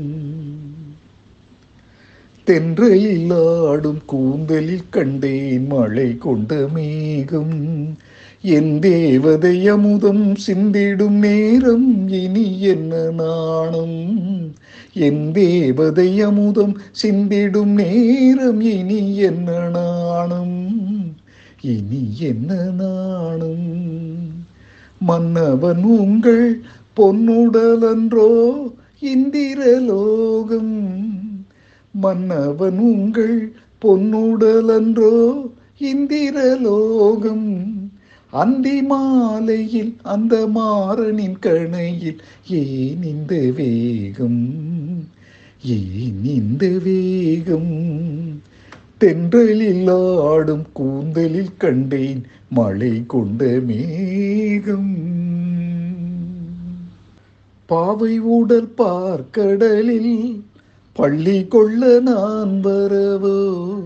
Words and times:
தென்றலில் 2.46 3.32
ஆடும் 3.66 4.00
கூந்தலில் 4.06 4.88
கண்டேன் 4.90 5.66
மழை 5.66 6.18
கொண்ட 6.18 6.68
மேகம். 6.74 7.96
என் 8.42 8.78
தேவதை 8.78 9.68
அமுதம் 9.68 10.34
சிந்திடும் 10.46 11.10
நேரம் 11.10 12.08
இனி 12.08 12.60
என்ன 12.60 13.10
நாணம்? 13.10 14.54
என் 14.92 15.32
தேவதை 15.32 16.20
அமுதம் 16.20 16.80
சிந்திடும் 17.02 17.64
நேரம் 17.64 18.60
இனி 18.60 19.16
என்ன 19.16 19.68
நாணம்? 19.68 20.78
இனி 21.60 22.12
என்ன 22.18 22.54
நாணம்? 22.54 24.09
மன்னவன் 25.00 25.82
உங்கள் 25.82 26.62
பொன்னுடலன்றோ 26.96 28.52
இந்திரலோகம். 29.00 30.74
மன்னவன் 31.90 32.78
உங்கள் 32.78 33.52
பொன்னுடலன்றோ 33.84 35.42
இந்திரலோகம். 35.80 37.62
அந்தி 38.30 38.82
மாலையில் 38.82 39.96
அந்த 40.02 40.48
மாறனின் 40.54 41.38
கணையில் 41.42 42.18
ஏன் 42.48 43.02
இந்த 43.02 43.52
வேகம்? 43.56 44.54
ஏன் 45.64 46.24
இந்த 46.24 46.68
வேகம்? 46.84 48.09
தென்றலில் 49.04 49.90
ஆடும் 50.22 50.66
கூந்தலில் 50.72 51.56
கண்டேன் 51.58 52.22
மழை 52.48 53.02
கொண்ட 53.06 53.44
மேகம். 53.66 54.96
பாவை 57.66 58.18
உடல் 58.18 58.72
பார்க்கடலில் 58.78 60.42
பள்ளி 60.92 61.44
கொள்ள 61.44 62.00
நான் 62.00 62.60
வரவோ? 62.64 63.78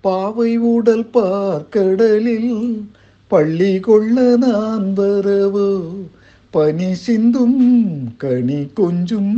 பாவை 0.00 0.56
உடல் 0.56 1.06
பார்க்கடலில் 1.14 2.82
பள்ளி 3.28 3.80
கொள்ள 3.80 4.36
நான் 4.36 4.92
வரவோ? 4.96 5.80
பனி 6.50 6.94
சிந்தும் 6.94 7.84
கனி 8.16 8.66
கொஞ்சும் 8.74 9.34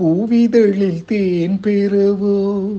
பூவிதழில் 0.00 1.04
தேன் 1.04 1.58
பெறவோ? 1.62 2.70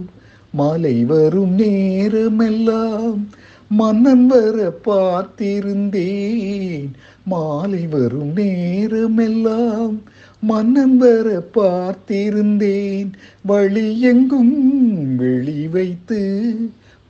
மாலை 0.55 1.03
வரும் 1.03 1.55
நேரமெல்லாம் 1.55 3.27
மன்னன் 3.69 4.27
வர 4.27 4.73
பார்த்திருந்தேன். 4.85 6.89
மாலை 7.25 7.87
வரும் 7.87 8.35
நேரமெல்லாம் 8.35 10.01
மன்னன் 10.41 10.97
வர 10.97 11.43
பார்த்திருந்தேன். 11.55 13.09
வழி 13.41 14.01
எங்கும் 14.01 15.15
வெளி 15.15 15.67
வைத்து 15.67 16.55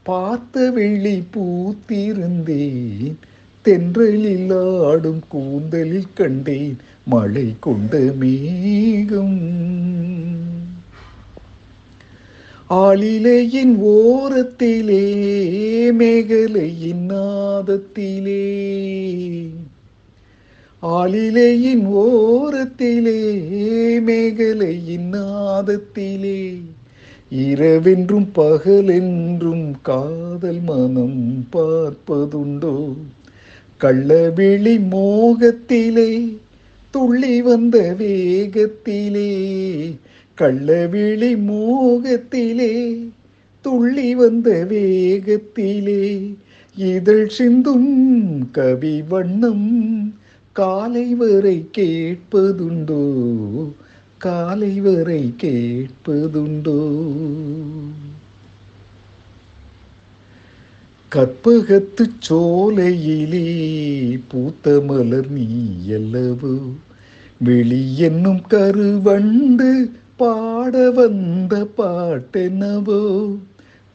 பார்த்த 0.03 0.71
வெள்ளி 0.71 1.23
பூத்திருந்தேன். 1.33 3.16
தென்றலில் 3.66 4.83
ஆடும் 4.83 5.21
கூந்தலில் 5.27 6.13
கண்டேன். 6.13 6.77
மழை 7.05 7.55
கொண்ட 7.59 8.13
மேகம் 8.19 9.63
ஆளிலையின் 12.69 13.77
ஓரத்திலே 13.83 15.03
மேகலையின் 15.91 17.05
நாதத்திலே. 17.09 18.53
ஆளிலையின் 20.81 21.85
ஓரத்திலே 21.85 23.39
மேகலையின் 23.99 25.09
நாதத்திலே. 25.11 26.62
இரவென்றும் 27.35 28.28
பகலென்றும் 28.35 29.72
காதல் 29.81 30.61
மனம் 30.61 31.47
பார்ப்பதுண்டோ? 31.53 32.94
கள்ளவிழி 33.79 34.79
மோகத்திலே 34.91 36.38
துள்ளி 36.91 37.41
வந்த 37.41 37.95
வேகத்திலே. 38.00 39.44
கள்ளவிழி 40.38 41.29
மோகத்திலே 41.50 42.73
துள்ளி 43.62 44.16
வந்த 44.16 44.66
வேகத்திலே 44.69 46.34
இதழ் 46.75 47.28
சிந்தும் 47.28 47.91
கவி 48.51 49.01
வண்ணம் 49.01 49.68
காலை 50.53 51.13
வரை 51.13 51.68
கேட்பதுண்டோ 51.78 53.06
காலை 54.18 54.79
வரை 54.79 55.34
கேட்பதுண்டோ. 55.41 56.79
கற்பகத்து 61.09 62.06
சோலையிலே 62.19 63.47
பூத்த 64.28 64.81
மலர் 64.88 65.29
நீ 65.29 65.47
எல்லவோ 65.88 66.56
வெளி 67.38 67.97
என்னும் 67.97 68.41
கருவண்டு 68.50 69.91
பாட 70.20 70.90
வந்த 70.90 71.66
பாட்டென்னவோ 71.78 73.02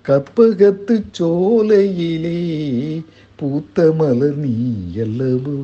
கற்பகத்து 0.04 1.02
சோலையிலே 1.12 2.40
பூத்த 3.36 3.92
மலர் 3.92 4.36
நீ 4.36 4.56
அல்லவோ 5.00 5.58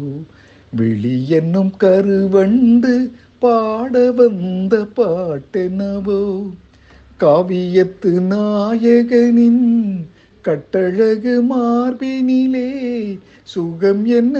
விழி 0.72 1.28
என்னும் 1.30 1.72
கருவண்டு 1.76 2.94
பாட 3.38 4.10
வந்த 4.10 4.86
பாட்டென்னவோ 4.96 6.20
காவியத்து 7.20 8.12
நாயகனின் 8.30 9.64
கட்டழகு 10.44 11.34
மார்பினிலே 11.42 12.68
சுகம் 13.44 14.04
என்ன? 14.14 14.36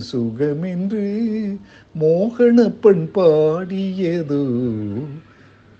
சுகம் 0.00 0.64
என்று 0.64 1.06
மோகனப்பன் 1.94 3.04
பாடியதோ 3.14 4.44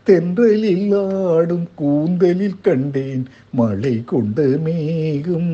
தென்றலில் 0.07 0.95
ஆடும் 0.99 1.67
கூந்தலில் 1.75 2.63
கண்டேன் 2.63 3.25
மழை 3.53 3.95
கொண்ட 4.05 4.47
மேகம் 4.59 5.53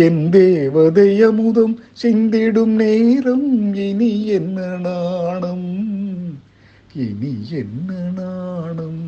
என் 0.00 0.22
தேவதை 0.30 1.10
அமுதம் 1.22 1.76
சிந்திடும் 2.02 2.74
நேரம் 2.76 3.48
இனி 3.80 4.12
என்ன 4.30 4.58
நாணம் 4.78 5.68
இனி 6.98 7.34
என்ன 7.52 7.90
நாணம் 8.18 9.02